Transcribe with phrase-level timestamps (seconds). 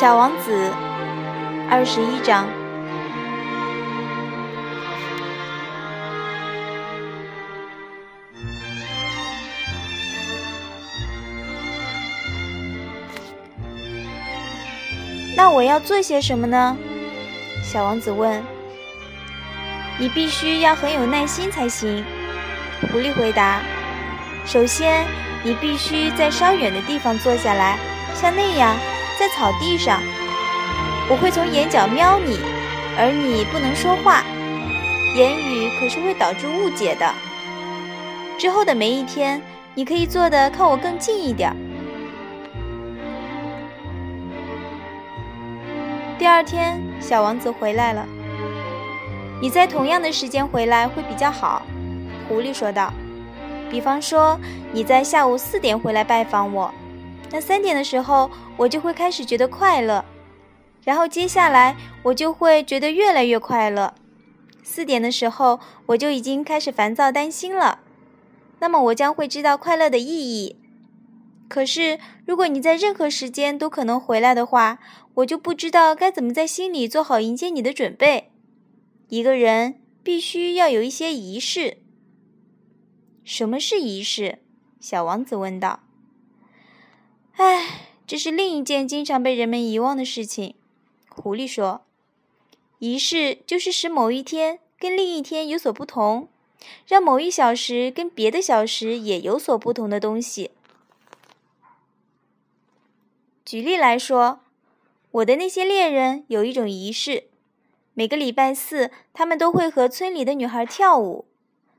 [0.00, 0.72] 小王子，
[1.68, 2.46] 二十一章。
[15.36, 16.76] 那我要做些什么呢？
[17.64, 18.40] 小王子问。
[19.98, 22.04] 你必须要很有耐心才行。
[22.82, 23.60] 狐狸回答。
[24.46, 25.04] 首先，
[25.42, 27.76] 你必须在稍远的地方坐下来，
[28.14, 28.76] 像那样，
[29.18, 30.00] 在草地上。
[31.10, 32.38] 我会从眼角瞄你，
[32.96, 34.22] 而你不能说话，
[35.16, 37.10] 言语可是会导致误解的。
[38.38, 39.42] 之后的每一天，
[39.74, 41.50] 你可以坐的靠我更近一点。
[46.18, 48.06] 第二天，小王子回来了。
[49.40, 51.62] 你在同样的时间回来会比较好，
[52.28, 52.92] 狐狸说道。
[53.70, 54.38] 比方说，
[54.72, 56.72] 你在下午四点回来拜访我，
[57.30, 60.04] 那三点的时候我就会开始觉得快乐，
[60.84, 63.94] 然后接下来我就会觉得越来越快乐。
[64.62, 67.80] 四点的时候我就已经开始烦躁担心了，
[68.58, 70.56] 那么我将会知道快乐的意义。
[71.48, 74.78] 可是，如果你在任何时间都可能回来的话，
[75.14, 78.30] 我就不知道该怎么在心里做好迎接你的准备。
[79.08, 81.78] 一个人必须要有一些仪式。
[83.24, 84.40] 什么是仪式？
[84.78, 85.87] 小王子问道。
[87.38, 90.56] 唉，这是另一件经常被人们遗忘的事情。
[91.08, 91.82] 狐狸说
[92.80, 96.28] ：“仪式就是使某一天跟另一天有所不同，
[96.84, 100.50] 让某一小时跟别的小时也有所不同的东西。”
[103.46, 104.40] 举例来说，
[105.12, 107.28] 我的那些猎人有一种仪式，
[107.94, 111.24] 每个礼拜四他们都会和村里的女孩跳舞，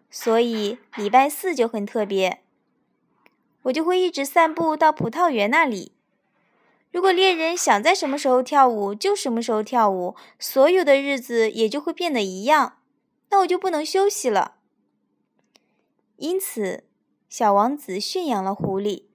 [0.09, 2.41] 所以礼拜四就很特别。
[3.69, 5.93] 我就会一直散步到葡萄园那里。
[6.91, 12.79] 如果猎人想在什么时候跳舞就什么时候跳舞，所有的日子也就会变得一样，
[13.29, 14.55] 那我就不能休息了。
[16.17, 16.83] 因此，
[17.29, 19.05] 小王子驯养了狐狸。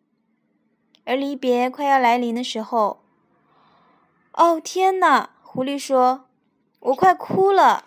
[1.05, 3.05] 而离别快要来临的时候，
[4.33, 5.31] 哦天哪！
[5.43, 6.27] 狐狸说
[6.81, 7.85] ：“我快哭了。”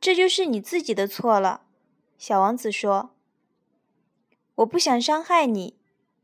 [0.00, 1.62] 这就是你自己的错了，
[2.16, 3.10] 小王子说
[4.60, 5.76] ：“我不想伤害你，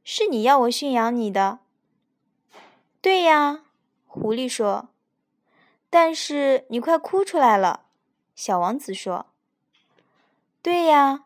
[0.02, 1.60] 是你要我驯养你的。”
[3.00, 3.64] 对呀，
[4.06, 4.88] 狐狸说
[5.88, 7.86] ：“但是你快哭出来了。”
[8.34, 9.26] 小王子说
[10.60, 11.24] ：“对呀，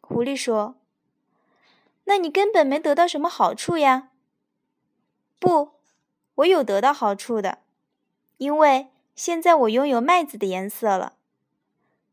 [0.00, 0.76] 狐狸说。”
[2.04, 4.10] 那你根本没得到什么好处呀。
[5.38, 5.72] 不，
[6.36, 7.58] 我有得到好处的，
[8.38, 11.16] 因为现在我拥有麦子的颜色了。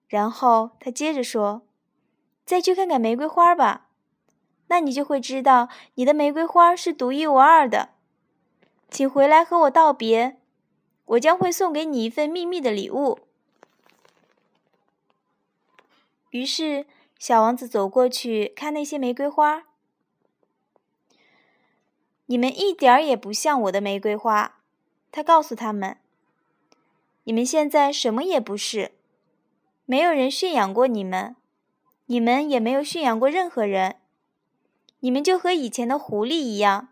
[0.09, 1.61] 然后他接着说
[2.45, 3.84] ：“再去看看玫瑰花吧，
[4.67, 7.89] 那你就会知道你的玫瑰花是独一无二的。
[8.89, 10.37] 请回来和我道别，
[11.05, 13.19] 我将会送给你一份秘密的礼物。”
[16.31, 16.85] 于是，
[17.17, 19.63] 小王子走过去看那些玫瑰花。
[22.25, 24.59] 你们一点儿也不像我的玫瑰花，
[25.11, 25.97] 他告诉他们。
[27.23, 28.91] 你们现在什么也不是，
[29.85, 31.35] 没有人驯养过你们，
[32.07, 33.97] 你们也没有驯养过任何人。
[35.05, 36.87] 你们就和以前的狐狸一样，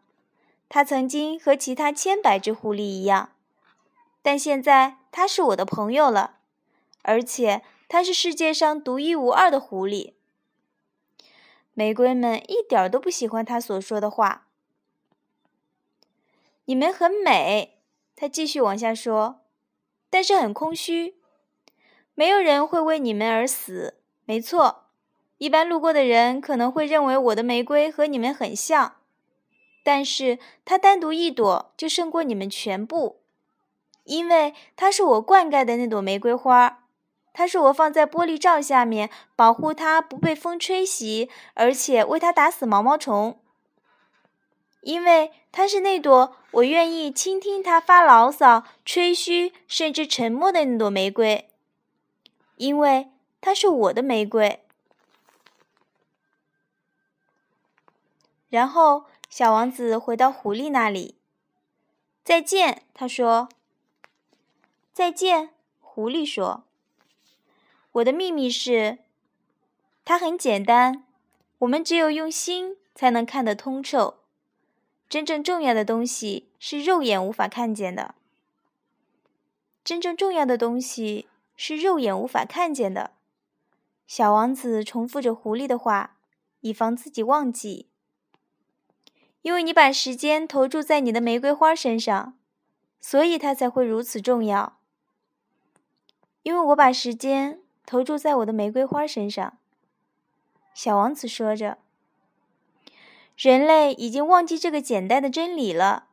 [0.69, 3.31] 它曾经和其他千百只狐狸一样，
[4.22, 6.35] 但现在它是我的朋友了，
[7.02, 10.13] 而且它是世界上独一无二的狐狸。
[11.73, 14.46] 玫瑰们一点都不喜欢他所说的话。
[16.66, 17.79] 你们很美，
[18.16, 19.41] 他继续往下说，
[20.11, 21.16] 但是很空虚。
[22.14, 23.96] 没有人会为你们而死。
[24.26, 24.83] 没错，
[25.43, 28.95] 一般路过的人可能会认为我的玫瑰和你们很像，
[29.84, 33.19] 但是它单独一朵就胜过你们全部，
[34.05, 36.85] 因为它是我灌溉的那朵玫瑰花，
[37.34, 43.37] 它是我放在玻璃罩下面保护它不被风吹袭，而且为它打死毛毛虫。
[44.79, 51.49] 因为它是那朵我愿意倾听它发牢骚、吹嘘，甚至沉默的那朵玫瑰。
[52.55, 53.09] 因为
[53.41, 54.62] 它是我的玫瑰。
[58.53, 61.16] 然后，小王子回到狐狸那里。
[62.23, 63.50] 再见，他说。
[64.94, 65.50] 再见，
[65.82, 66.64] 狐狸说。
[67.94, 69.00] 我的秘密是，
[70.05, 71.03] 它很简单，
[71.58, 74.17] 我们只有用心才能看得通透。
[75.09, 78.14] 真正重要的东西是肉眼无法看见的。
[79.84, 83.14] 真正重要的东西是肉眼无法看见的。
[84.06, 86.17] 小王子重复着狐狸的话，
[86.59, 87.88] 以防自己忘记。
[89.43, 92.37] 因为你把时间投注在你的玫瑰花身上，
[92.99, 94.79] 所以它才会如此重要。
[96.43, 99.57] 因为我把时间投注在我的玫瑰花身上。”
[100.73, 101.78] 小王子说着。
[103.37, 106.07] “人类已经忘记这个简单的真理了。”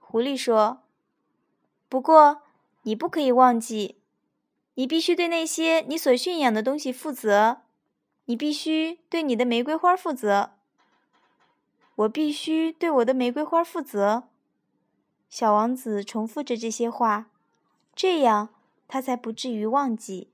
[0.00, 0.82] 狐狸说。
[1.90, 2.42] “不过，
[2.82, 3.96] 你不可以忘记，
[4.74, 7.62] 你必须对那些你所驯养的东西负责。
[8.24, 10.52] 你必须对你的玫瑰花负责。”
[12.00, 14.28] 我必须对我的玫瑰花负责。
[15.28, 17.30] 小王子重复着这些话，
[17.94, 18.48] 这样
[18.88, 20.30] 他才不至于忘记。